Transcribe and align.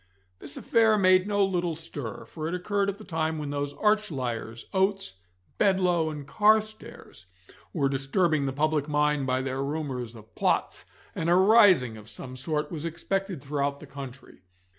This 0.39 0.57
affair 0.57 0.97
made 0.97 1.27
no 1.27 1.45
little 1.45 1.75
stir, 1.75 2.25
for 2.25 2.47
it 2.47 2.55
occurred 2.55 2.89
at 2.89 2.97
the 2.97 3.03
time 3.03 3.37
when 3.37 3.51
those 3.51 3.75
arch 3.75 4.09
liars, 4.09 4.65
Oates, 4.73 5.17
Bedloe, 5.59 6.09
and 6.09 6.25
Carstairs, 6.25 7.27
were 7.71 7.87
disturbing 7.87 8.47
the 8.47 8.51
public 8.51 8.87
mind 8.89 9.27
by 9.27 9.43
their 9.43 9.63
rumours 9.63 10.15
of 10.15 10.33
plots, 10.33 10.85
and 11.13 11.29
a 11.29 11.35
rising 11.35 11.97
of 11.97 12.09
some 12.09 12.35
sort 12.35 12.71
was 12.71 12.83
expected 12.83 13.43
throughout 13.43 13.79
the 13.79 13.85
country. 13.85 14.39